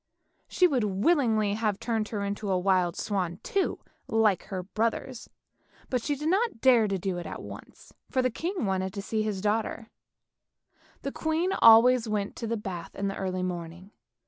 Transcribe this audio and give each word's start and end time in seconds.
She 0.47 0.65
would 0.65 0.83
willingly 0.83 1.53
have 1.53 1.79
turned 1.79 2.07
her 2.07 2.23
into 2.25 2.49
a 2.49 2.57
wild 2.57 2.95
swan 2.97 3.37
too, 3.43 3.77
like 4.07 4.45
her 4.45 4.63
brothers, 4.63 5.29
but 5.91 6.01
she 6.01 6.15
did 6.15 6.27
not 6.27 6.59
dare 6.59 6.87
to 6.87 6.97
do 6.97 7.19
it 7.19 7.27
at 7.27 7.39
once, 7.43 7.93
for 8.09 8.23
the 8.23 8.31
king 8.31 8.65
wanted 8.65 8.93
to 8.93 9.01
see 9.03 9.21
his 9.21 9.41
daughter. 9.41 9.91
The 11.03 11.11
queen 11.11 11.51
always 11.53 12.09
went 12.09 12.35
to 12.37 12.47
the 12.47 12.57
bath 12.57 12.95
in 12.95 13.09
the 13.09 13.15
early 13.17 13.43
morning. 13.43 13.91